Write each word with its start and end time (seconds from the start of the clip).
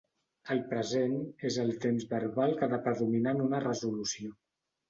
El 0.53 0.61
present 0.71 1.13
és 1.51 1.59
el 1.65 1.69
temps 1.85 2.07
verbal 2.15 2.57
que 2.63 2.67
ha 2.69 2.73
de 2.75 2.81
predominar 2.89 3.35
en 3.39 3.47
una 3.49 3.61
resolució. 3.69 4.35